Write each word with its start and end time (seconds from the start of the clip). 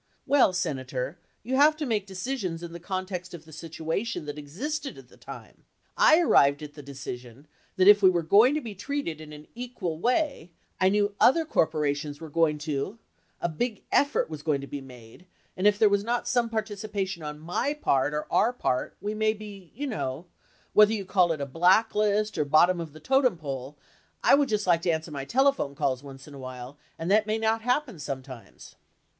Well, 0.25 0.51
Senator, 0.51 1.19
you 1.43 1.57
have 1.57 1.77
to 1.77 1.85
make 1.85 2.07
decisions 2.07 2.63
in 2.63 2.73
the 2.73 2.79
context 2.79 3.35
of 3.35 3.45
the 3.45 3.53
situation 3.53 4.25
that 4.25 4.39
existed 4.39 4.97
at 4.97 5.09
the 5.09 5.15
time. 5.15 5.63
I 5.95 6.19
arrived 6.21 6.63
at 6.63 6.73
the 6.73 6.81
decision 6.81 7.45
that 7.75 7.87
if 7.87 8.01
we 8.01 8.09
were 8.09 8.23
going 8.23 8.55
to 8.55 8.61
be 8.61 8.73
treated 8.73 9.21
in 9.21 9.31
an 9.31 9.47
equal 9.53 9.99
way, 9.99 10.49
I 10.79 10.89
knew 10.89 11.13
other 11.19 11.45
corporations 11.45 12.19
were 12.19 12.31
going 12.31 12.57
to— 12.65 12.97
a 13.43 13.47
big 13.47 13.83
effort 13.91 14.27
was 14.27 14.41
going 14.41 14.59
to 14.61 14.65
be 14.65 14.81
made, 14.81 15.27
and 15.55 15.67
if 15.67 15.77
there 15.77 15.87
was 15.87 16.03
not 16.03 16.27
some 16.27 16.49
participa 16.49 17.07
tion 17.07 17.21
on 17.21 17.37
my 17.37 17.71
part 17.75 18.15
or 18.15 18.25
our 18.33 18.53
part, 18.53 18.97
we 19.01 19.13
may 19.13 19.33
be, 19.35 19.71
you 19.75 19.85
know— 19.85 20.25
whether 20.73 20.93
you 20.93 21.05
call 21.05 21.31
it 21.31 21.39
a 21.41 21.45
blacklist 21.45 22.39
or 22.39 22.43
bottom 22.45 22.81
of 22.81 22.93
the 22.93 22.99
totem 22.99 23.37
pole, 23.37 23.77
I 24.23 24.33
would 24.33 24.49
just 24.49 24.65
like 24.65 24.81
to 24.81 24.89
answer 24.89 25.11
my 25.11 25.25
telephone 25.25 25.75
calls 25.75 26.01
once 26.01 26.27
in 26.27 26.33
a 26.33 26.39
while 26.39 26.79
and 26.97 27.11
that 27.11 27.27
may 27.27 27.37
not 27.37 27.61
happen 27.61 27.99
sometimes. 27.99 28.73